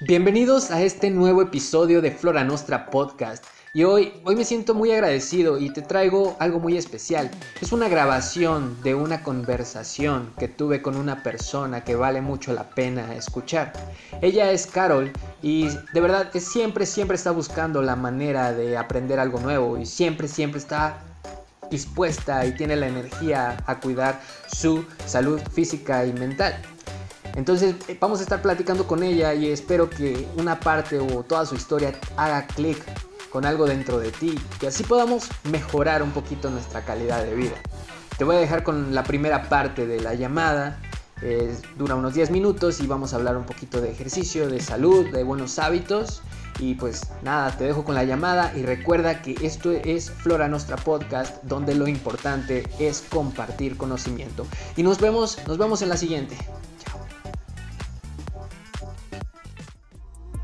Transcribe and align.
Bienvenidos 0.00 0.72
a 0.72 0.82
este 0.82 1.08
nuevo 1.08 1.40
episodio 1.40 2.02
de 2.02 2.10
Flora 2.10 2.42
Nostra 2.42 2.90
Podcast. 2.90 3.44
Y 3.72 3.84
hoy, 3.84 4.12
hoy 4.24 4.34
me 4.34 4.44
siento 4.44 4.74
muy 4.74 4.90
agradecido 4.90 5.56
y 5.56 5.72
te 5.72 5.82
traigo 5.82 6.34
algo 6.40 6.58
muy 6.58 6.76
especial. 6.76 7.30
Es 7.60 7.70
una 7.70 7.88
grabación 7.88 8.76
de 8.82 8.96
una 8.96 9.22
conversación 9.22 10.32
que 10.36 10.48
tuve 10.48 10.82
con 10.82 10.96
una 10.96 11.22
persona 11.22 11.84
que 11.84 11.94
vale 11.94 12.20
mucho 12.22 12.52
la 12.52 12.70
pena 12.70 13.14
escuchar. 13.14 13.72
Ella 14.20 14.50
es 14.50 14.66
Carol 14.66 15.12
y 15.42 15.68
de 15.68 16.00
verdad 16.00 16.32
que 16.32 16.40
siempre, 16.40 16.86
siempre 16.86 17.14
está 17.14 17.30
buscando 17.30 17.80
la 17.80 17.94
manera 17.94 18.52
de 18.52 18.76
aprender 18.76 19.20
algo 19.20 19.38
nuevo 19.38 19.78
y 19.78 19.86
siempre, 19.86 20.26
siempre 20.26 20.58
está 20.58 21.04
dispuesta 21.70 22.44
y 22.44 22.56
tiene 22.56 22.74
la 22.74 22.88
energía 22.88 23.62
a 23.64 23.78
cuidar 23.78 24.20
su 24.48 24.84
salud 25.06 25.40
física 25.52 26.04
y 26.04 26.12
mental. 26.12 26.60
Entonces 27.36 27.74
eh, 27.88 27.96
vamos 28.00 28.20
a 28.20 28.22
estar 28.22 28.42
platicando 28.42 28.86
con 28.86 29.02
ella 29.02 29.34
y 29.34 29.50
espero 29.50 29.90
que 29.90 30.26
una 30.36 30.60
parte 30.60 30.98
o 30.98 31.22
toda 31.24 31.46
su 31.46 31.54
historia 31.54 31.92
haga 32.16 32.46
clic 32.46 32.78
con 33.30 33.44
algo 33.44 33.66
dentro 33.66 33.98
de 33.98 34.12
ti 34.12 34.38
y 34.62 34.66
así 34.66 34.84
podamos 34.84 35.28
mejorar 35.50 36.02
un 36.02 36.12
poquito 36.12 36.50
nuestra 36.50 36.84
calidad 36.84 37.24
de 37.24 37.34
vida. 37.34 37.56
Te 38.16 38.22
voy 38.22 38.36
a 38.36 38.38
dejar 38.38 38.62
con 38.62 38.94
la 38.94 39.02
primera 39.02 39.48
parte 39.48 39.86
de 39.86 40.00
la 40.00 40.14
llamada. 40.14 40.80
dura 41.76 41.96
unos 41.96 42.14
10 42.14 42.30
minutos 42.30 42.80
y 42.80 42.86
vamos 42.86 43.12
a 43.12 43.16
hablar 43.16 43.36
un 43.36 43.44
poquito 43.44 43.80
de 43.80 43.90
ejercicio, 43.90 44.48
de 44.48 44.60
salud, 44.60 45.10
de 45.10 45.24
buenos 45.24 45.58
hábitos. 45.58 46.22
Y 46.60 46.74
pues 46.74 47.02
nada, 47.24 47.56
te 47.56 47.64
dejo 47.64 47.84
con 47.84 47.96
la 47.96 48.04
llamada 48.04 48.52
y 48.54 48.62
recuerda 48.62 49.20
que 49.20 49.34
esto 49.42 49.72
es 49.72 50.10
Flora 50.10 50.46
Nostra 50.46 50.76
Podcast, 50.76 51.42
donde 51.42 51.74
lo 51.74 51.88
importante 51.88 52.68
es 52.78 53.02
compartir 53.10 53.76
conocimiento. 53.76 54.46
Y 54.76 54.84
nos 54.84 55.00
vemos, 55.00 55.38
nos 55.48 55.58
vemos 55.58 55.82
en 55.82 55.88
la 55.88 55.96
siguiente. 55.96 56.36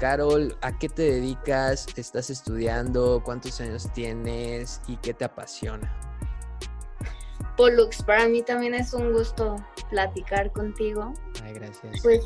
Carol, 0.00 0.56
¿a 0.62 0.78
qué 0.78 0.88
te 0.88 1.02
dedicas? 1.02 1.86
¿Estás 1.94 2.30
estudiando? 2.30 3.22
¿Cuántos 3.22 3.60
años 3.60 3.86
tienes? 3.92 4.80
¿Y 4.88 4.96
qué 4.96 5.12
te 5.12 5.26
apasiona? 5.26 5.94
Pollux, 7.58 8.02
para 8.02 8.26
mí 8.26 8.42
también 8.42 8.72
es 8.72 8.94
un 8.94 9.12
gusto 9.12 9.56
platicar 9.90 10.50
contigo. 10.52 11.12
Ay, 11.44 11.52
gracias. 11.52 12.00
Pues 12.02 12.24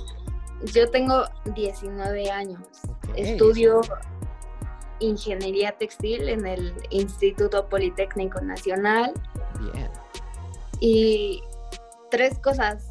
yo 0.72 0.89
tengo 0.89 1.25
19 1.56 2.30
años. 2.30 2.62
Estudio 3.17 3.80
ingeniería 5.00 5.77
textil 5.77 6.28
en 6.28 6.47
el 6.47 6.72
Instituto 6.91 7.69
Politécnico 7.69 8.41
Nacional. 8.41 9.12
Bien. 9.58 9.91
Y 10.78 11.42
tres 12.08 12.39
cosas 12.39 12.86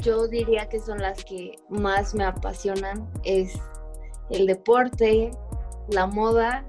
yo 0.00 0.28
diría 0.28 0.68
que 0.68 0.78
son 0.78 0.98
las 0.98 1.24
que 1.24 1.56
más 1.70 2.14
me 2.14 2.24
apasionan. 2.24 3.08
Es 3.22 3.58
el 4.30 4.46
deporte, 4.46 5.30
la 5.88 6.06
moda 6.06 6.66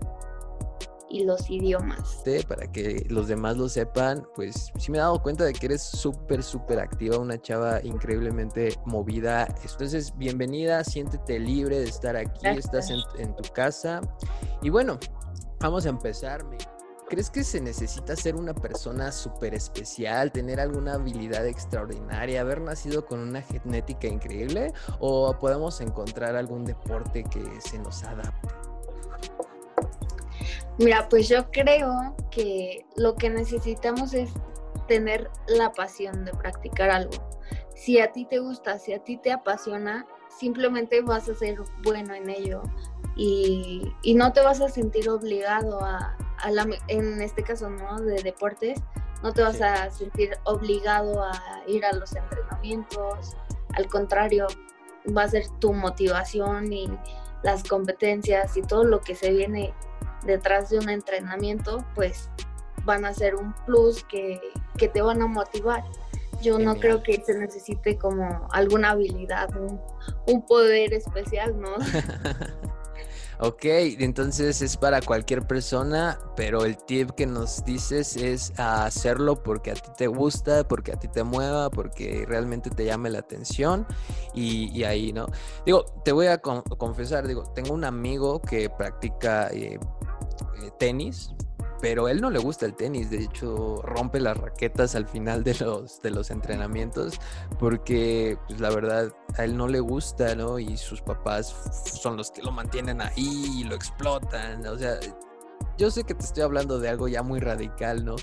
y 1.10 1.24
los 1.24 1.50
idiomas. 1.50 2.24
Para 2.48 2.72
que 2.72 3.06
los 3.10 3.28
demás 3.28 3.58
lo 3.58 3.70
sepan, 3.70 4.28
pues 4.36 4.72
sí 4.78 4.92
me 4.92 4.98
he 4.98 5.02
dado 5.02 5.22
cuenta 5.22 5.46
de 5.46 5.54
que 5.54 5.68
eres 5.68 5.82
súper, 5.82 6.44
súper 6.44 6.80
activa, 6.80 7.18
una 7.18 7.42
chava 7.42 7.80
increíblemente 7.84 8.74
movida. 8.86 9.48
Entonces, 9.62 10.14
bienvenida, 10.18 10.84
siéntete 10.84 11.40
libre 11.40 11.80
de 11.80 11.86
estar 11.86 12.16
aquí, 12.16 12.48
estás 12.48 12.90
en, 12.90 13.00
en, 13.18 13.36
tu 13.36 13.44
casa. 13.54 14.02
Y 14.62 14.70
bueno, 14.70 15.00
vamos 15.60 15.86
a 15.86 15.90
empezar. 15.90 16.44
¿Crees 17.08 17.30
que 17.30 17.44
se 17.44 17.62
necesita 17.62 18.16
ser 18.16 18.36
una 18.36 18.56
persona 18.56 19.12
súper 19.12 19.54
especial, 19.54 20.32
tener 20.32 20.60
alguna 20.60 20.96
habilidad 20.96 21.46
extraordinaria, 21.46 22.42
haber 22.42 22.62
nacido 22.62 23.06
con 23.06 23.20
una 23.20 23.44
genética 23.44 24.08
increíble? 24.08 24.74
¿O 25.00 25.38
podemos 25.38 25.82
encontrar 25.82 26.36
algún 26.36 26.66
deporte 26.66 27.24
que 27.24 27.62
se 27.62 27.78
nos 27.78 28.04
adapte? 28.04 28.48
Mira, 30.80 31.08
pues 31.08 31.30
yo 31.30 31.52
creo 31.52 32.16
que 32.32 32.88
lo 32.96 33.14
que 33.14 33.30
necesitamos 33.30 34.16
es 34.16 34.32
tener 34.88 35.30
la 35.48 35.72
pasión 35.74 36.26
de 36.26 36.34
practicar 36.34 36.90
algo. 36.90 37.14
Si 37.76 38.00
a 38.00 38.12
ti 38.12 38.26
te 38.26 38.40
gusta, 38.40 38.80
si 38.80 38.94
a 38.94 39.04
ti 39.04 39.18
te 39.18 39.32
apasiona, 39.32 40.08
simplemente 40.40 41.02
vas 41.02 41.30
a 41.30 41.36
ser 41.36 41.60
bueno 41.84 42.16
en 42.16 42.32
ello 42.32 42.64
y, 43.16 43.94
y 44.02 44.16
no 44.16 44.34
te 44.34 44.42
vas 44.42 44.60
a 44.60 44.70
sentir 44.70 45.10
obligado 45.10 45.82
a, 45.82 46.18
en 46.88 47.22
este 47.22 47.44
caso, 47.44 47.70
¿no? 47.70 48.00
De 48.02 48.22
deportes, 48.22 48.80
no 49.24 49.34
te 49.34 49.42
vas 49.42 49.62
a 49.62 49.90
sentir 49.90 50.38
obligado 50.44 51.24
a 51.24 51.64
ir 51.68 51.86
a 51.86 51.94
los 51.94 52.16
entrenamientos, 52.16 53.36
al 53.74 53.88
contrario, 53.88 54.48
va 55.16 55.24
a 55.24 55.28
ser 55.28 55.48
tu 55.60 55.74
motivación 55.74 56.72
y 56.72 56.88
las 57.44 57.64
competencias 57.64 58.58
y 58.58 58.62
todo 58.62 58.84
lo 58.84 59.02
que 59.02 59.16
se 59.16 59.32
viene 59.32 59.74
detrás 60.26 60.70
de 60.70 60.80
un 60.80 60.90
entrenamiento, 60.90 61.86
pues 61.94 62.30
van 62.84 63.06
a 63.06 63.14
ser 63.14 63.36
un 63.36 63.54
plus 63.66 64.04
que, 64.06 64.40
te 64.78 65.02
van 65.02 65.22
a 65.22 65.28
motivar. 65.28 65.84
Yo 66.42 66.60
no 66.60 66.76
creo 66.76 67.02
que 67.02 67.22
se 67.26 67.38
necesite 67.38 67.98
como 67.98 68.48
alguna 68.52 68.92
habilidad, 68.92 69.56
un, 69.56 69.80
un 70.28 70.46
poder 70.46 70.94
especial, 70.94 71.60
¿no? 71.60 71.76
Ok, 73.40 73.66
entonces 73.66 74.62
es 74.62 74.78
para 74.78 75.02
cualquier 75.02 75.46
persona, 75.46 76.18
pero 76.38 76.64
el 76.64 76.78
tip 76.78 77.12
que 77.12 77.26
nos 77.26 77.66
dices 77.66 78.16
es 78.16 78.54
hacerlo 78.58 79.44
porque 79.44 79.72
a 79.72 79.74
ti 79.74 79.90
te 79.98 80.08
gusta, 80.08 80.66
porque 80.66 80.94
a 80.94 80.96
ti 80.96 81.10
te 81.10 81.24
mueva, 81.24 81.70
porque 81.70 82.26
realmente 82.28 82.70
te 82.70 82.86
llame 82.86 83.10
la 83.10 83.20
atención 83.20 83.86
y, 84.34 84.84
ahí, 84.84 85.12
¿no? 85.12 85.28
Digo, 85.66 85.84
te 86.06 86.14
voy 86.14 86.28
a 86.28 86.38
confesar, 86.38 87.28
digo, 87.28 87.44
tengo 87.54 87.74
un 87.74 87.84
amigo 87.84 88.42
que 88.42 88.70
practica 88.70 89.50
eh, 89.50 89.80
eh, 90.62 90.72
tenis, 90.80 91.32
pero 91.86 92.08
él 92.08 92.20
no 92.20 92.32
le 92.32 92.40
gusta 92.40 92.66
el 92.66 92.74
tenis, 92.74 93.12
de 93.12 93.20
hecho 93.20 93.80
rompe 93.84 94.20
las 94.20 94.36
raquetas 94.36 94.96
al 94.96 95.08
final 95.08 95.44
de 95.44 95.54
los, 95.54 96.02
de 96.02 96.10
los 96.10 96.32
entrenamientos 96.32 97.20
porque 97.60 98.40
pues, 98.48 98.60
la 98.60 98.72
verdad 98.72 99.14
a 99.38 99.44
él 99.44 99.56
no 99.56 99.68
le 99.68 99.82
gusta, 99.82 100.34
¿no? 100.34 100.58
Y 100.58 100.78
sus 100.78 101.04
papás 101.04 101.56
son 102.02 102.18
los 102.18 102.32
que 102.32 102.42
lo 102.42 102.52
mantienen 102.52 103.02
ahí 103.02 103.60
y 103.60 103.66
lo 103.66 103.76
explotan, 103.76 104.66
o 104.66 104.76
sea, 104.80 104.98
yo 105.78 105.92
sé 105.92 106.06
que 106.06 106.16
te 106.16 106.26
estoy 106.26 106.42
hablando 106.42 106.80
de 106.80 106.90
algo 106.90 107.08
ya 107.08 107.22
muy 107.22 107.40
radical, 107.40 108.04
¿no? 108.04 108.16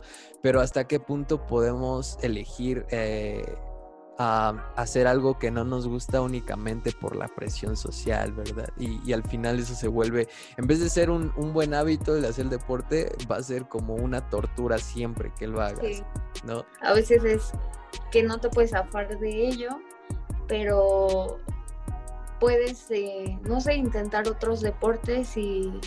Pero 0.42 0.60
hasta 0.60 0.88
qué 0.88 0.98
punto 0.98 1.46
podemos 1.46 2.18
elegir... 2.20 2.84
Eh, 2.90 3.44
a 4.18 4.72
hacer 4.76 5.06
algo 5.06 5.38
que 5.38 5.50
no 5.50 5.64
nos 5.64 5.88
gusta 5.88 6.20
únicamente 6.20 6.92
por 6.92 7.16
la 7.16 7.28
presión 7.28 7.76
social, 7.76 8.32
¿verdad? 8.32 8.68
Y, 8.78 9.12
al 9.12 9.22
final 9.22 9.58
eso 9.58 9.74
se 9.74 9.88
vuelve, 9.88 10.28
en 10.56 10.66
vez 10.66 10.80
de 10.80 10.88
ser 10.88 11.10
un, 11.10 11.32
buen 11.52 11.74
hábito 11.74 12.16
el 12.16 12.24
hacer 12.24 12.48
deporte, 12.48 13.12
va 13.30 13.36
a 13.36 13.42
ser 13.42 13.68
como 13.68 13.94
una 13.94 14.28
tortura 14.28 14.78
siempre 14.78 15.32
que 15.38 15.46
lo 15.46 15.60
hagas, 15.60 16.02
¿no? 16.44 16.64
A 16.82 16.92
veces 16.92 17.24
es 17.24 17.52
que 18.10 18.22
no 18.22 18.38
te 18.38 18.48
puedes 18.48 18.70
zafar 18.70 19.18
de 19.18 19.48
ello, 19.48 19.70
pero 20.46 21.38
puedes, 22.40 22.90
eh, 22.90 23.38
no 23.42 23.60
sé, 23.60 23.74
intentar 23.74 24.28
otros 24.28 24.60
deportes 24.60 25.36
y 25.36 25.80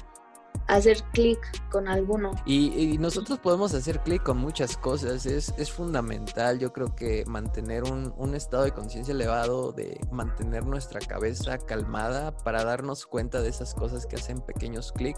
hacer 0.67 0.97
clic 1.13 1.39
con 1.69 1.87
alguno. 1.87 2.31
Y, 2.45 2.97
nosotros 2.97 3.39
podemos 3.39 3.73
hacer 3.73 3.99
clic 3.99 4.23
con 4.23 4.37
muchas 4.37 4.77
cosas, 4.77 5.25
es, 5.25 5.53
es 5.57 5.71
fundamental, 5.71 6.59
yo 6.59 6.71
creo 6.71 6.95
que 6.95 7.23
mantener 7.25 7.83
un, 7.83 8.13
un 8.17 8.33
estado 8.35 8.63
de 8.63 8.71
conciencia 8.71 9.13
elevado, 9.13 9.73
de 9.73 9.99
mantener 10.11 10.65
nuestra 10.65 10.99
cabeza 10.99 11.57
calmada 11.57 12.35
para 12.37 12.63
darnos 12.63 13.05
cuenta 13.05 13.41
de 13.41 13.49
esas 13.49 13.75
cosas 13.75 14.05
que 14.05 14.15
hacen 14.15 14.39
pequeños 14.41 14.91
clic 14.91 15.17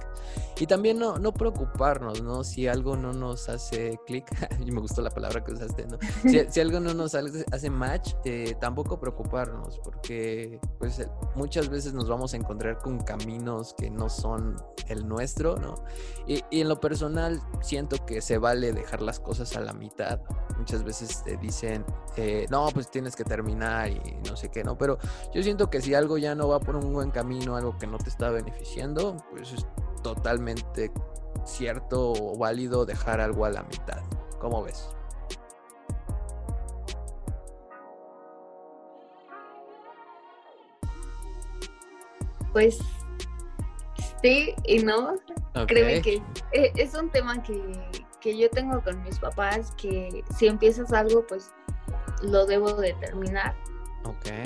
y 0.59 0.65
también 0.65 0.99
no, 0.99 1.17
no 1.17 1.33
preocuparnos, 1.33 2.21
¿no? 2.23 2.43
Si 2.43 2.67
algo 2.67 2.97
no 2.97 3.13
nos 3.13 3.47
hace 3.47 3.99
clic, 4.05 4.25
y 4.65 4.71
me 4.71 4.81
gustó 4.81 5.01
la 5.01 5.11
palabra 5.11 5.43
que 5.43 5.53
usaste, 5.53 5.85
¿no? 5.85 5.97
Si, 6.23 6.39
si 6.49 6.59
algo 6.59 6.79
no 6.79 6.93
nos 6.93 7.15
hace 7.15 7.69
match, 7.69 8.13
eh, 8.25 8.55
tampoco 8.59 8.99
preocuparnos 8.99 9.79
porque 9.79 10.59
pues 10.79 11.07
muchas 11.35 11.69
veces 11.69 11.93
nos 11.93 12.09
vamos 12.09 12.33
a 12.33 12.37
encontrar 12.37 12.79
con 12.79 12.99
caminos 12.99 13.73
que 13.77 13.89
no 13.89 14.09
son 14.09 14.55
el 14.87 15.07
nuestro 15.07 15.36
¿no? 15.43 15.75
Y, 16.27 16.43
en 16.51 16.67
lo 16.67 16.79
personal 16.79 17.41
siento 17.61 18.05
que 18.05 18.21
se 18.21 18.37
vale 18.37 18.73
dejar 18.73 19.01
las 19.01 19.19
cosas 19.19 19.55
a 19.55 19.61
la 19.61 19.73
mitad. 19.73 20.19
Muchas 20.57 20.83
veces 20.83 21.23
te 21.23 21.37
dicen, 21.37 21.85
eh, 22.15 22.47
no, 22.49 22.67
pues 22.73 22.89
tienes 22.89 23.15
que 23.15 23.23
terminar 23.23 23.89
y 23.89 24.01
no 24.27 24.35
sé 24.35 24.49
qué, 24.49 24.63
¿no? 24.63 24.77
Pero 24.77 24.97
yo 25.33 25.43
siento 25.43 25.69
que 25.69 25.81
si 25.81 25.93
algo 25.93 26.17
ya 26.17 26.35
no 26.35 26.47
va 26.47 26.59
por 26.59 26.75
un 26.75 26.91
buen 26.91 27.11
camino, 27.11 27.55
algo 27.55 27.77
que 27.77 27.87
no 27.87 27.97
te 27.97 28.09
está 28.09 28.29
beneficiando, 28.31 29.17
pues 29.31 29.53
es 29.53 29.65
totalmente 30.01 30.91
cierto 31.45 32.11
o 32.11 32.37
válido 32.37 32.85
dejar 32.85 33.21
algo 33.21 33.45
a 33.45 33.51
la 33.51 33.63
mitad. 33.63 34.01
¿Cómo 34.39 34.63
ves? 34.63 34.89
Pues 42.51 42.79
Sí 44.27 44.55
y 44.65 44.79
no. 44.79 45.15
Créeme 45.67 46.01
que 46.01 46.21
e, 46.51 46.71
es 46.75 46.93
un 46.93 47.09
tema 47.09 47.41
que, 47.43 48.37
yo 48.37 48.49
tengo 48.49 48.83
con 48.83 49.01
mis 49.03 49.17
papás, 49.19 49.73
que 49.77 50.21
si 50.37 50.47
empiezas 50.47 50.91
algo, 50.91 51.25
pues 51.27 51.51
lo 52.21 52.45
debo 52.45 52.73
de 52.73 52.93
terminar. 52.95 53.55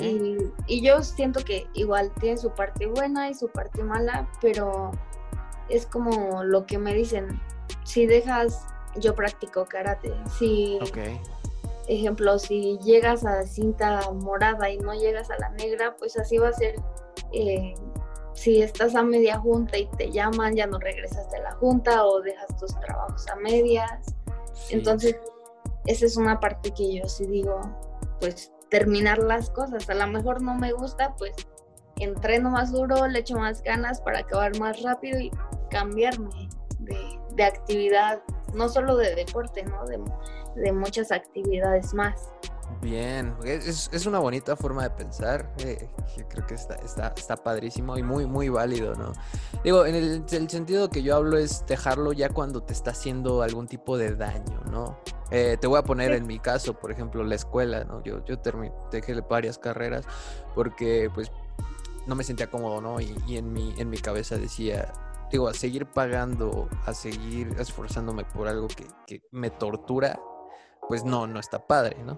Y, 0.00 0.38
y, 0.66 0.82
yo 0.82 1.02
siento 1.02 1.44
que 1.44 1.68
igual 1.74 2.12
tiene 2.20 2.36
su 2.36 2.50
parte 2.50 2.86
buena 2.86 3.30
y 3.30 3.34
su 3.34 3.48
parte 3.48 3.82
mala, 3.82 4.28
pero 4.40 4.92
es 5.68 5.86
como 5.86 6.42
lo 6.44 6.66
que 6.66 6.78
me 6.78 6.94
dicen, 6.94 7.40
si 7.84 8.06
dejas, 8.06 8.66
yo 8.96 9.14
practico 9.14 9.64
karate, 9.66 10.12
si, 10.38 10.78
ejemplo, 11.88 12.38
si 12.38 12.78
llegas 12.78 13.24
a 13.24 13.44
cinta 13.46 14.10
morada 14.10 14.70
y 14.70 14.78
no 14.78 14.94
llegas 14.94 15.30
a 15.30 15.38
la 15.38 15.50
negra, 15.50 15.96
pues 15.96 16.16
así 16.16 16.38
va 16.38 16.48
a 16.48 16.52
ser. 16.52 16.76
Eh, 17.32 17.74
si 18.34 18.62
estás 18.62 18.94
a 18.94 19.02
media 19.02 19.38
junta 19.38 19.78
y 19.78 19.86
te 19.98 20.10
llaman, 20.10 20.54
ya 20.54 20.66
no 20.66 20.78
regresas 20.78 21.30
de 21.30 21.40
la 21.40 21.52
junta 21.52 22.04
o 22.04 22.20
dejas 22.20 22.56
tus 22.58 22.78
trabajos 22.80 23.26
a 23.28 23.36
medias. 23.36 24.14
Entonces, 24.70 25.16
esa 25.86 26.06
es 26.06 26.16
una 26.16 26.40
parte 26.40 26.72
que 26.72 26.94
yo 26.94 27.08
sí 27.08 27.26
digo, 27.26 27.60
pues 28.20 28.52
terminar 28.70 29.18
las 29.18 29.50
cosas. 29.50 29.88
A 29.90 29.94
lo 29.94 30.06
mejor 30.06 30.42
no 30.42 30.54
me 30.54 30.72
gusta, 30.72 31.14
pues 31.16 31.32
entreno 31.96 32.50
más 32.50 32.72
duro, 32.72 33.06
le 33.06 33.20
echo 33.20 33.36
más 33.36 33.62
ganas 33.62 34.00
para 34.00 34.20
acabar 34.20 34.58
más 34.58 34.82
rápido 34.82 35.18
y 35.20 35.30
cambiarme 35.70 36.48
de, 36.78 37.44
actividad, 37.44 38.22
no 38.54 38.68
solo 38.68 38.96
de 38.96 39.14
deporte, 39.14 39.64
¿no? 39.64 39.84
De, 39.86 40.72
muchas 40.72 41.12
actividades 41.12 41.94
más. 41.94 42.30
Bien, 42.80 43.34
es, 43.44 43.90
es, 43.92 44.06
una 44.06 44.18
bonita 44.18 44.56
forma 44.56 44.82
de 44.82 44.90
pensar, 44.90 45.52
eh, 45.58 45.88
creo 46.28 46.46
que 46.46 46.54
está, 46.54 46.74
está, 46.76 47.14
está, 47.16 47.36
padrísimo 47.36 47.96
y 47.96 48.02
muy, 48.02 48.26
muy 48.26 48.48
válido, 48.48 48.94
¿no? 48.94 49.12
Digo, 49.62 49.86
en 49.86 49.94
el, 49.94 50.24
el, 50.28 50.50
sentido 50.50 50.90
que 50.90 51.02
yo 51.02 51.16
hablo 51.16 51.38
es 51.38 51.64
dejarlo 51.66 52.12
ya 52.12 52.28
cuando 52.28 52.62
te 52.62 52.72
está 52.72 52.90
haciendo 52.90 53.42
algún 53.42 53.68
tipo 53.68 53.96
de 53.96 54.16
daño, 54.16 54.60
¿no? 54.70 54.98
Eh, 55.30 55.56
te 55.60 55.66
voy 55.66 55.78
a 55.78 55.82
poner 55.82 56.12
en 56.12 56.26
mi 56.26 56.38
caso, 56.38 56.74
por 56.74 56.90
ejemplo, 56.90 57.22
la 57.24 57.36
escuela, 57.36 57.84
¿no? 57.84 58.02
Yo, 58.02 58.24
yo 58.24 58.38
terminé, 58.40 58.74
dejé 58.90 59.20
varias 59.20 59.58
carreras 59.58 60.04
porque, 60.54 61.10
pues, 61.14 61.30
no 62.06 62.14
me 62.14 62.24
sentía 62.24 62.50
cómodo, 62.50 62.80
¿no? 62.80 63.00
Y, 63.00 63.16
y, 63.26 63.36
en, 63.36 63.52
mi, 63.52 63.74
en 63.78 63.88
mi 63.90 63.98
cabeza 63.98 64.36
decía, 64.36 64.92
digo, 65.30 65.48
a 65.48 65.54
seguir 65.54 65.86
pagando, 65.86 66.68
a 66.84 66.94
seguir 66.94 67.54
esforzándome 67.58 68.24
por 68.24 68.48
algo 68.48 68.68
que, 68.68 68.86
que 69.06 69.22
me 69.30 69.50
tortura, 69.50 70.20
pues 70.88 71.04
no, 71.04 71.26
no 71.26 71.40
está 71.40 71.66
padre, 71.66 71.96
¿no? 72.04 72.16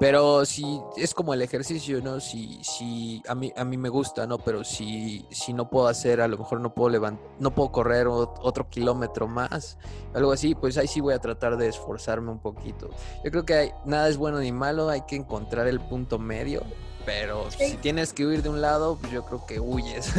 Pero 0.00 0.46
si 0.46 0.80
es 0.96 1.12
como 1.12 1.34
el 1.34 1.42
ejercicio, 1.42 2.00
¿no? 2.00 2.20
Si, 2.20 2.58
si 2.64 3.22
a 3.28 3.34
mí 3.34 3.52
a 3.54 3.66
mí 3.66 3.76
me 3.76 3.90
gusta, 3.90 4.26
¿no? 4.26 4.38
Pero 4.38 4.64
si, 4.64 5.26
si 5.30 5.52
no 5.52 5.68
puedo 5.68 5.88
hacer, 5.88 6.22
a 6.22 6.28
lo 6.28 6.38
mejor 6.38 6.58
no 6.62 6.72
puedo 6.72 6.88
levantar, 6.88 7.22
no 7.38 7.54
puedo 7.54 7.70
correr 7.70 8.06
otro 8.08 8.70
kilómetro 8.70 9.28
más, 9.28 9.76
algo 10.14 10.32
así, 10.32 10.54
pues 10.54 10.78
ahí 10.78 10.86
sí 10.86 11.02
voy 11.02 11.12
a 11.12 11.18
tratar 11.18 11.58
de 11.58 11.68
esforzarme 11.68 12.30
un 12.30 12.38
poquito. 12.38 12.88
Yo 13.22 13.30
creo 13.30 13.44
que 13.44 13.54
hay, 13.54 13.72
nada 13.84 14.08
es 14.08 14.16
bueno 14.16 14.38
ni 14.38 14.52
malo, 14.52 14.88
hay 14.88 15.02
que 15.02 15.16
encontrar 15.16 15.68
el 15.68 15.80
punto 15.80 16.18
medio, 16.18 16.62
pero 17.04 17.50
si 17.50 17.76
tienes 17.76 18.14
que 18.14 18.24
huir 18.24 18.42
de 18.42 18.48
un 18.48 18.62
lado, 18.62 18.96
pues 18.98 19.12
yo 19.12 19.26
creo 19.26 19.44
que 19.44 19.60
huyes. 19.60 20.14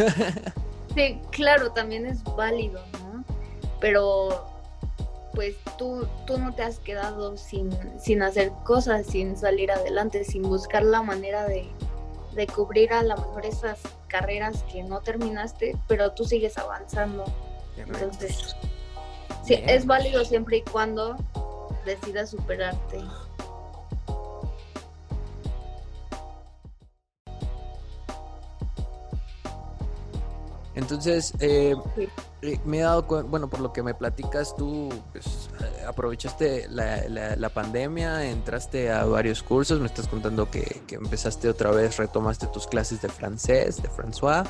sí, 0.95 1.19
claro, 1.31 1.71
también 1.71 2.05
es 2.05 2.23
válido, 2.23 2.83
¿no? 3.01 3.23
Pero 3.79 4.50
pues 5.33 5.55
tú, 5.77 6.07
tú 6.25 6.37
no 6.37 6.53
te 6.53 6.63
has 6.63 6.79
quedado 6.79 7.37
sin, 7.37 7.69
sin 7.99 8.21
hacer 8.21 8.51
cosas, 8.63 9.05
sin 9.05 9.37
salir 9.37 9.71
adelante, 9.71 10.23
sin 10.23 10.43
buscar 10.43 10.83
la 10.83 11.01
manera 11.01 11.45
de, 11.47 11.67
cubrir 12.55 12.91
a 12.93 13.03
lo 13.03 13.15
mejor 13.17 13.45
esas 13.45 13.79
carreras 14.07 14.63
que 14.71 14.83
no 14.83 15.01
terminaste, 15.01 15.77
pero 15.87 16.13
tú 16.13 16.25
sigues 16.25 16.57
avanzando. 16.57 17.25
Entonces, 17.77 18.55
sí, 19.43 19.61
es 19.67 19.85
válido 19.85 20.25
siempre 20.25 20.57
y 20.57 20.61
cuando 20.63 21.17
decidas 21.85 22.31
superarte. 22.31 22.99
Entonces, 30.91 31.33
eh, 31.39 31.73
eh, 32.41 32.59
me 32.65 32.79
he 32.79 32.81
dado 32.81 33.07
cuenta, 33.07 33.29
bueno, 33.29 33.49
por 33.49 33.61
lo 33.61 33.71
que 33.71 33.81
me 33.81 33.93
platicas, 33.93 34.55
tú 34.57 34.89
pues, 35.13 35.49
eh, 35.61 35.85
aprovechaste 35.87 36.67
la, 36.69 37.49
pandemia, 37.49 38.29
entraste 38.29 38.91
a 38.91 39.05
varios 39.05 39.41
cursos, 39.41 39.79
me 39.79 39.85
estás 39.85 40.09
contando 40.09 40.51
que, 40.51 40.81
empezaste 40.89 41.47
otra 41.47 41.71
vez, 41.71 41.95
retomaste 41.95 42.47
tus 42.47 42.67
clases 42.67 43.01
de 43.01 43.07
francés, 43.07 43.81
de 43.81 43.89
François, 43.89 44.45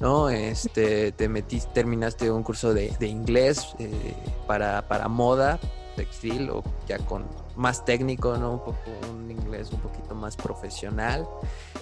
¿no? 0.00 0.30
Este, 0.30 1.12
te 1.12 1.28
metiste, 1.28 1.70
terminaste 1.72 2.28
un 2.28 2.42
curso 2.42 2.74
de, 2.74 2.96
inglés 3.06 3.74
eh, 3.78 4.16
para, 4.48 4.88
para 4.88 5.06
moda, 5.06 5.60
textil, 5.94 6.50
o 6.50 6.62
ya 6.86 6.98
con 6.98 7.24
más 7.56 7.84
técnico, 7.84 8.36
¿no? 8.36 8.52
Un 8.52 8.58
poco 8.60 8.78
un 9.12 9.30
inglés 9.30 9.70
un 9.72 9.80
poquito 9.80 10.14
más 10.14 10.36
profesional. 10.36 11.26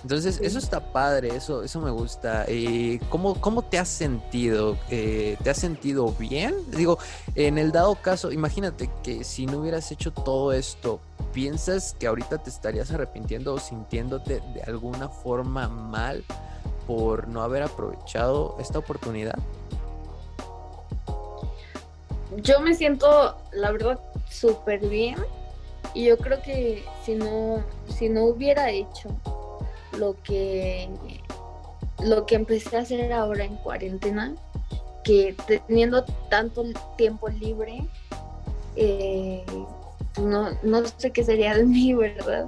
Entonces, 0.02 0.40
eso 0.42 0.58
está 0.58 0.92
padre, 0.92 1.36
eso, 1.36 1.62
eso 1.62 1.80
me 1.80 1.90
gusta. 1.90 2.50
¿Y 2.50 2.98
cómo, 3.10 3.40
cómo 3.40 3.62
te 3.62 3.78
has 3.78 3.88
sentido? 3.88 4.76
Eh, 4.90 5.36
¿Te 5.42 5.50
has 5.50 5.58
sentido 5.58 6.12
bien? 6.18 6.54
Digo, 6.68 6.98
en 7.34 7.58
el 7.58 7.72
dado 7.72 7.94
caso, 7.96 8.32
imagínate 8.32 8.90
que 9.02 9.24
si 9.24 9.46
no 9.46 9.58
hubieras 9.58 9.90
hecho 9.92 10.12
todo 10.12 10.52
esto, 10.52 11.00
¿piensas 11.32 11.94
que 11.98 12.06
ahorita 12.06 12.38
te 12.38 12.50
estarías 12.50 12.90
arrepintiendo 12.90 13.54
o 13.54 13.58
sintiéndote 13.58 14.42
de 14.54 14.62
alguna 14.62 15.08
forma 15.08 15.68
mal 15.68 16.24
por 16.86 17.28
no 17.28 17.42
haber 17.42 17.62
aprovechado 17.62 18.56
esta 18.58 18.78
oportunidad? 18.78 19.38
Yo 22.36 22.60
me 22.60 22.74
siento, 22.74 23.36
la 23.52 23.72
verdad, 23.72 24.00
súper 24.30 24.80
bien 24.80 25.16
y 25.94 26.06
yo 26.06 26.16
creo 26.16 26.40
que 26.42 26.84
si 27.04 27.14
no, 27.14 27.62
si 27.88 28.08
no 28.08 28.24
hubiera 28.24 28.70
hecho 28.70 29.08
lo 29.98 30.16
que, 30.22 30.88
lo 32.00 32.24
que 32.24 32.34
empecé 32.36 32.76
a 32.76 32.80
hacer 32.80 33.12
ahora 33.12 33.44
en 33.44 33.56
cuarentena, 33.56 34.34
que 35.04 35.36
teniendo 35.46 36.04
tanto 36.30 36.64
tiempo 36.96 37.28
libre, 37.28 37.86
eh, 38.76 39.44
no, 40.20 40.50
no 40.62 40.82
sé 40.96 41.10
qué 41.10 41.24
sería 41.24 41.54
de 41.54 41.64
mí, 41.64 41.92
¿verdad? 41.92 42.46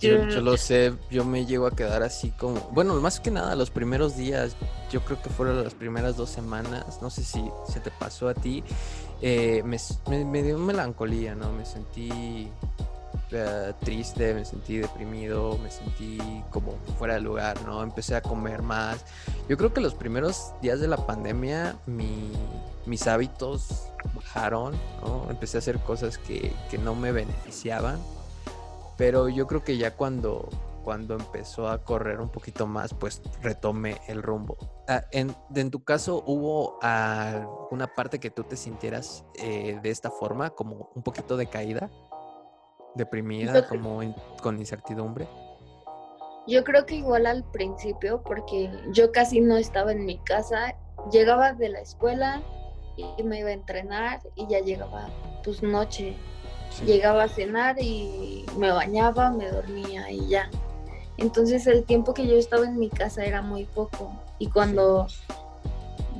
Yo, 0.00 0.28
yo, 0.28 0.40
lo 0.40 0.56
sé, 0.56 0.94
yo 1.10 1.24
me 1.24 1.44
llego 1.44 1.66
a 1.66 1.72
quedar 1.72 2.02
así 2.02 2.30
como, 2.30 2.60
bueno, 2.72 2.94
más 2.94 3.18
que 3.18 3.30
nada 3.30 3.56
los 3.56 3.70
primeros 3.70 4.16
días, 4.16 4.56
yo 4.90 5.00
creo 5.02 5.20
que 5.20 5.28
fueron 5.28 5.62
las 5.62 5.74
primeras 5.74 6.16
dos 6.16 6.30
semanas, 6.30 7.00
no 7.02 7.10
sé 7.10 7.22
si 7.24 7.50
se 7.66 7.80
te 7.80 7.90
pasó 7.90 8.28
a 8.28 8.34
ti, 8.34 8.64
eh, 9.20 9.62
me, 9.64 9.78
me, 10.24 10.42
dio 10.42 10.58
melancolía, 10.58 11.34
¿no? 11.34 11.52
Me 11.52 11.64
sentí 11.64 12.50
eh, 13.30 13.72
triste, 13.80 14.34
me 14.34 14.44
sentí 14.44 14.78
deprimido, 14.78 15.58
me 15.58 15.70
sentí 15.70 16.18
como 16.50 16.72
fuera 16.98 17.14
de 17.14 17.20
lugar, 17.20 17.60
¿no? 17.66 17.82
Empecé 17.82 18.16
a 18.16 18.22
comer 18.22 18.62
más. 18.62 19.04
Yo 19.48 19.56
creo 19.56 19.72
que 19.72 19.80
los 19.80 19.94
primeros 19.94 20.52
días 20.62 20.80
de 20.80 20.88
la 20.88 20.96
pandemia 20.96 21.76
mis 21.86 23.06
hábitos 23.06 23.88
bajaron, 24.14 24.74
¿no? 25.02 25.26
Empecé 25.30 25.58
a 25.58 25.60
hacer 25.60 25.78
cosas 25.80 26.16
que, 26.16 26.52
que 26.70 26.78
no 26.78 26.94
me 26.94 27.12
beneficiaban, 27.12 27.98
pero 28.96 29.28
yo 29.28 29.46
creo 29.46 29.62
que 29.62 29.76
ya 29.76 29.94
cuando 29.94 30.48
cuando 30.88 31.16
empezó 31.16 31.68
a 31.68 31.84
correr 31.84 32.18
un 32.18 32.30
poquito 32.30 32.66
más, 32.66 32.94
pues 32.94 33.20
retomé 33.42 34.00
el 34.06 34.22
rumbo. 34.22 34.56
Ah, 34.88 35.02
en, 35.10 35.70
tu 35.70 35.84
caso, 35.84 36.24
¿hubo 36.26 36.78
alguna 36.80 37.88
parte 37.88 38.18
que 38.18 38.30
tú 38.30 38.44
te 38.44 38.56
sintieras 38.56 39.22
eh, 39.34 39.78
de 39.82 39.90
esta 39.90 40.10
forma, 40.10 40.48
como 40.48 40.90
un 40.94 41.02
poquito 41.02 41.36
de 41.36 41.46
caída, 41.46 41.90
deprimida, 42.94 43.68
como 43.68 44.00
con 44.42 44.58
incertidumbre? 44.58 45.28
Yo 46.46 46.64
creo 46.64 46.86
que 46.86 46.94
igual 46.94 47.26
al 47.26 47.44
principio, 47.50 48.22
porque 48.22 48.70
yo 48.90 49.12
casi 49.12 49.40
no 49.40 49.58
estaba 49.58 49.92
en 49.92 50.06
mi 50.06 50.16
casa, 50.20 50.74
llegaba 51.12 51.52
de 51.52 51.68
la 51.68 51.80
escuela 51.80 52.40
y 52.96 53.22
me 53.24 53.40
iba 53.40 53.50
a 53.50 53.52
entrenar 53.52 54.22
y 54.36 54.46
ya 54.46 54.60
llegaba 54.60 55.10
pues 55.44 55.62
noche. 55.62 56.16
Llegaba 56.86 57.24
a 57.24 57.28
cenar 57.28 57.76
y 57.78 58.46
me 58.56 58.70
bañaba, 58.70 59.30
me 59.30 59.50
dormía 59.50 60.10
y 60.10 60.28
ya. 60.28 60.48
Entonces 61.18 61.66
el 61.66 61.84
tiempo 61.84 62.14
que 62.14 62.26
yo 62.26 62.36
estaba 62.36 62.64
en 62.64 62.78
mi 62.78 62.88
casa 62.88 63.24
era 63.24 63.42
muy 63.42 63.64
poco. 63.64 64.12
Y 64.38 64.48
cuando 64.48 65.08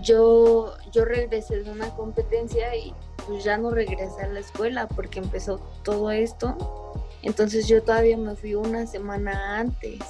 yo, 0.02 0.74
yo 0.92 1.04
regresé 1.04 1.62
de 1.62 1.70
una 1.70 1.90
competencia 1.90 2.74
y 2.76 2.92
pues 3.26 3.44
ya 3.44 3.56
no 3.58 3.70
regresé 3.70 4.22
a 4.22 4.28
la 4.28 4.40
escuela 4.40 4.88
porque 4.88 5.20
empezó 5.20 5.60
todo 5.84 6.10
esto. 6.10 6.92
Entonces 7.22 7.68
yo 7.68 7.82
todavía 7.82 8.16
me 8.16 8.34
fui 8.34 8.54
una 8.54 8.86
semana 8.86 9.58
antes. 9.58 10.00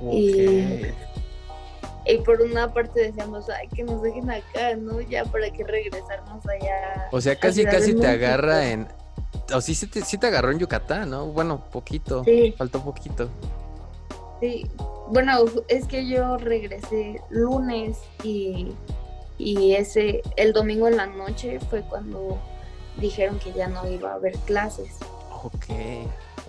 Y, 0.00 0.86
y, 2.06 2.18
por 2.24 2.40
una 2.40 2.72
parte 2.72 3.00
decíamos, 3.00 3.50
ay, 3.50 3.66
que 3.68 3.82
nos 3.82 4.00
dejen 4.00 4.30
acá, 4.30 4.76
¿no? 4.76 5.00
Ya 5.00 5.24
para 5.24 5.50
que 5.50 5.64
regresarnos 5.64 6.46
allá. 6.46 7.08
O 7.10 7.20
sea, 7.20 7.36
casi, 7.36 7.64
casi 7.64 7.94
te 7.94 8.06
agarra 8.06 8.70
en... 8.70 8.86
O 9.52 9.60
sí, 9.60 9.74
sí 9.74 9.86
te, 9.86 10.02
sí 10.02 10.16
te 10.16 10.28
agarró 10.28 10.52
en 10.52 10.60
Yucatán, 10.60 11.10
¿no? 11.10 11.26
Bueno, 11.26 11.64
poquito. 11.72 12.22
Sí. 12.24 12.54
Faltó 12.56 12.82
poquito. 12.84 13.28
Sí, 14.40 14.66
bueno, 15.08 15.44
es 15.68 15.86
que 15.86 16.06
yo 16.06 16.36
regresé 16.36 17.20
lunes 17.30 17.98
y, 18.22 18.74
ese, 19.38 20.22
el 20.36 20.52
domingo 20.52 20.88
en 20.88 20.96
la 20.96 21.06
noche 21.06 21.58
fue 21.70 21.82
cuando 21.82 22.38
dijeron 22.98 23.38
que 23.38 23.52
ya 23.52 23.68
no 23.68 23.88
iba 23.88 24.12
a 24.12 24.14
haber 24.14 24.36
clases. 24.38 24.96
Ok, 25.42 25.66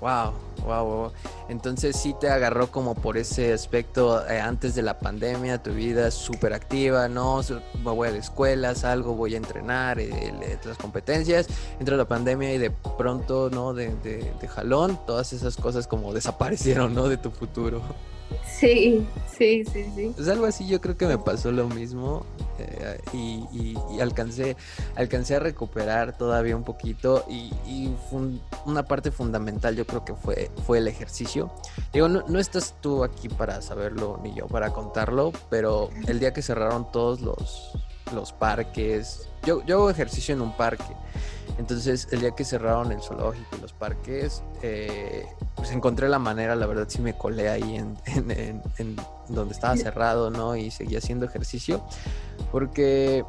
Wow, 0.02 0.34
wow, 0.66 0.86
wow. 0.86 1.12
Entonces 1.50 1.98
sí 1.98 2.16
te 2.20 2.30
agarró 2.30 2.72
como 2.72 2.96
por 2.96 3.18
ese 3.18 3.52
aspecto 3.54 4.26
eh, 4.30 4.40
antes 4.40 4.76
de 4.76 4.82
la 4.82 5.00
pandemia, 5.00 5.62
tu 5.62 5.72
vida 5.72 6.10
súper 6.12 6.54
activa, 6.54 7.08
¿no? 7.08 7.42
Me 7.84 7.92
voy 7.92 8.08
a 8.08 8.12
la 8.12 8.18
escuela, 8.18 8.76
salgo, 8.76 9.16
voy 9.16 9.34
a 9.34 9.38
entrenar, 9.38 10.00
eh, 10.00 10.34
las 10.64 10.78
competencias, 10.78 11.48
entra 11.80 11.98
la 11.98 12.08
pandemia 12.08 12.54
y 12.54 12.58
de 12.58 12.72
pronto, 12.98 13.50
¿no? 13.50 13.74
De, 13.74 13.94
de, 14.04 14.32
de 14.40 14.48
jalón, 14.48 15.00
todas 15.06 15.34
esas 15.34 15.58
cosas 15.58 15.88
como 15.88 16.14
desaparecieron, 16.20 16.94
¿no? 16.94 17.10
De 17.10 17.18
tu 17.18 17.32
futuro. 17.32 17.82
Sí, 18.46 19.06
sí, 19.38 19.66
sí, 19.66 19.86
sí. 19.96 20.14
Pues 20.16 20.28
algo 20.28 20.46
así 20.46 20.68
yo 20.68 20.80
creo 20.80 20.96
que 20.96 21.08
me 21.08 21.18
pasó 21.18 21.52
lo 21.52 21.68
mismo 21.68 22.26
eh, 22.60 23.02
y, 23.14 24.00
alcancé, 24.00 24.56
alcancé 24.96 25.36
a 25.36 25.40
recuperar 25.40 26.18
todavía 26.18 26.56
un 26.56 26.64
poquito 26.64 27.26
y, 27.30 27.50
una 28.66 28.84
parte 28.84 29.12
fundamental 29.12 29.76
yo 29.76 29.86
creo 29.86 30.06
que 30.06 30.14
fue, 30.14 30.52
fue 30.66 30.80
el 30.80 30.88
ejercicio. 30.88 31.52
Digo, 31.94 32.08
no, 32.08 32.24
no, 32.28 32.40
estás 32.40 32.76
tú 32.82 33.04
aquí 33.04 33.30
para 33.30 33.62
saberlo 33.62 34.20
ni 34.24 34.34
yo 34.34 34.48
para 34.48 34.72
contarlo, 34.72 35.32
pero 35.50 35.90
el 36.08 36.20
día 36.20 36.34
que 36.34 36.42
cerraron 36.42 36.92
todos 36.92 37.22
los, 37.22 37.72
los 38.14 38.34
parques, 38.34 39.30
yo, 39.46 39.64
yo 39.66 39.78
hago 39.78 39.90
ejercicio 39.90 40.34
en 40.34 40.42
un 40.42 40.56
parque. 40.56 40.96
Entonces, 41.58 42.08
el 42.12 42.22
día 42.22 42.32
que 42.32 42.46
cerraron 42.46 42.92
el 42.92 43.02
zoológico 43.02 43.58
y 43.58 43.62
los 43.62 43.74
parques, 43.74 44.44
eh, 44.62 45.26
pues 45.56 45.72
encontré 45.72 46.08
la 46.08 46.20
manera, 46.20 46.56
la 46.56 46.66
verdad 46.66 46.86
sí 46.88 47.02
me 47.02 47.18
colé 47.18 47.50
ahí 47.50 47.76
en, 47.76 47.98
en, 48.78 48.96
donde 49.28 49.54
estaba 49.54 49.76
cerrado, 49.76 50.30
¿no? 50.30 50.56
Y 50.56 50.72
seguía 50.72 51.00
haciendo 51.00 51.26
ejercicio, 51.26 51.84
porque 52.52 53.26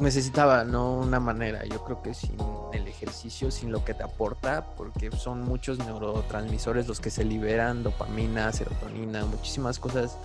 necesitaba, 0.00 0.64
¿no? 0.64 0.94
Una 0.94 1.20
manera. 1.20 1.64
Yo 1.64 1.84
creo 1.84 2.02
que 2.02 2.14
sin 2.14 2.36
el 2.72 2.88
ejercicio, 2.88 3.50
sin 3.50 3.70
lo 3.70 3.84
que 3.84 3.94
te 3.94 4.02
aporta, 4.02 4.64
porque 4.76 5.10
son 5.12 5.42
muchos 5.42 5.78
neurotransmisores 5.78 6.88
los 6.88 7.00
que 7.00 7.10
se 7.10 7.24
liberan, 7.24 7.82
dopamina, 7.82 8.52
serotonina, 8.52 9.24
muchísimas 9.26 9.78
cosas 9.78 10.16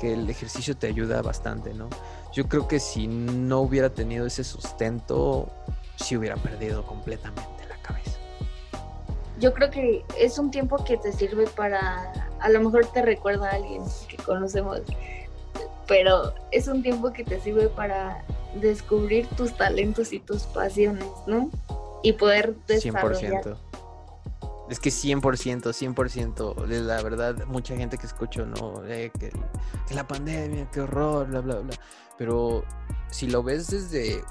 que 0.00 0.14
el 0.14 0.28
ejercicio 0.28 0.76
te 0.76 0.88
ayuda 0.88 1.22
bastante, 1.22 1.74
¿no? 1.74 1.88
Yo 2.32 2.48
creo 2.48 2.68
que 2.68 2.80
si 2.80 3.06
no 3.06 3.60
hubiera 3.60 3.90
tenido 3.90 4.26
ese 4.26 4.44
sustento, 4.44 5.48
si 5.96 6.16
hubiera 6.16 6.36
perdido 6.36 6.84
completamente 6.84 7.66
la 7.68 7.76
cabeza. 7.82 8.18
Yo 9.38 9.52
creo 9.54 9.70
que 9.70 10.04
es 10.18 10.38
un 10.38 10.50
tiempo 10.50 10.82
que 10.84 10.96
te 10.96 11.12
sirve 11.12 11.46
para, 11.46 12.12
a 12.40 12.48
lo 12.50 12.60
mejor 12.60 12.86
te 12.86 13.02
recuerda 13.02 13.50
a 13.50 13.54
alguien 13.54 13.82
que 14.08 14.16
conocemos, 14.18 14.80
pero 15.86 16.34
es 16.50 16.68
un 16.68 16.82
tiempo 16.82 17.12
que 17.12 17.24
te 17.24 17.40
sirve 17.40 17.68
para 17.68 18.24
descubrir 18.54 19.26
tus 19.28 19.56
talentos 19.56 20.12
y 20.12 20.20
tus 20.20 20.44
pasiones, 20.44 21.06
¿no? 21.26 21.50
Y 22.02 22.14
poder 22.14 22.56
desarrollar. 22.66 23.42
100%. 23.42 23.56
Es 24.70 24.78
que 24.78 24.90
100%, 24.90 25.62
100%, 25.62 26.66
la 26.66 27.02
verdad, 27.02 27.44
mucha 27.46 27.76
gente 27.76 27.98
que 27.98 28.06
escucho, 28.06 28.46
¿no? 28.46 28.82
Que, 28.82 29.10
que 29.18 29.94
la 29.94 30.06
pandemia, 30.06 30.70
qué 30.70 30.80
horror, 30.82 31.26
bla, 31.26 31.40
bla, 31.40 31.56
bla. 31.56 31.76
Pero 32.16 32.64
si 33.10 33.26
lo 33.26 33.42
ves 33.42 33.68
desde 33.68 34.22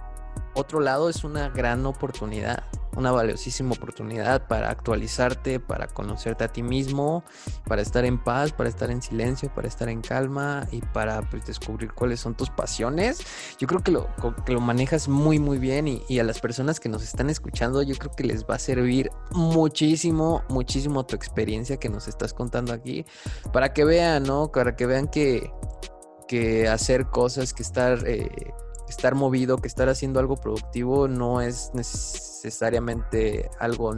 otro 0.53 0.79
lado 0.79 1.09
es 1.09 1.23
una 1.23 1.49
gran 1.49 1.85
oportunidad, 1.85 2.63
una 2.96 3.12
valiosísima 3.12 3.74
oportunidad 3.74 4.48
para 4.48 4.69
actualizarte, 4.69 5.60
para 5.60 5.88
conocerte 5.88 6.43
a 6.43 6.48
ti 6.48 6.63
mismo, 6.63 7.24
para 7.65 7.81
estar 7.81 8.05
en 8.05 8.22
paz, 8.22 8.51
para 8.51 8.69
estar 8.69 8.91
en 8.91 9.01
silencio, 9.01 9.53
para 9.53 9.67
estar 9.67 9.89
en 9.89 10.01
calma 10.01 10.67
y 10.72 10.81
para 10.81 11.22
pues, 11.29 11.46
descubrir 11.46 11.93
cuáles 11.93 12.19
son 12.19 12.36
tus 12.36 12.50
pasiones. 12.50 13.19
Yo 13.60 13.67
creo 13.67 13.81
que 13.81 13.91
lo, 13.91 14.10
que 14.46 14.53
lo 14.53 14.62
manejas 14.62 15.08
muy 15.08 15.39
muy 15.39 15.58
bien 15.58 15.88
y, 15.88 16.19
a 16.19 16.24
las 16.24 16.39
personas 16.39 16.79
que 16.79 16.89
nos 16.89 17.03
están 17.03 17.29
escuchando 17.29 17.81
yo 17.81 17.96
creo 17.96 18.12
que 18.12 18.25
les 18.25 18.43
va 18.43 18.55
a 18.55 18.60
servir 18.60 19.10
muchísimo, 19.31 20.43
muchísimo 20.50 21.05
tu 21.05 21.15
experiencia 21.15 21.77
que 21.77 21.89
nos 21.89 22.08
estás 22.08 22.34
contando 22.34 22.74
aquí 22.74 23.05
para 23.53 23.74
que 23.74 23.86
vean, 23.86 24.24
¿no? 24.24 24.51
Para 24.51 24.75
que 24.75 24.86
vean 24.86 25.08
que, 25.08 25.51
que 26.27 26.67
hacer 26.67 27.08
cosas, 27.08 27.53
que 27.53 27.63
estar... 27.63 28.08
Eh, 28.08 28.29
estar 28.89 29.15
movido, 29.15 29.58
que 29.58 29.67
estar 29.67 29.89
haciendo 29.89 30.19
algo 30.19 30.36
productivo 30.36 31.08
no 31.08 31.41
es 31.41 31.72
necesariamente 31.74 33.50
algo 33.60 33.93